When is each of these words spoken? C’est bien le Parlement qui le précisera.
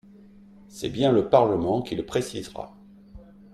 C’est 0.67 0.89
bien 0.89 1.11
le 1.11 1.29
Parlement 1.29 1.83
qui 1.83 1.93
le 1.95 2.03
précisera. 2.03 2.75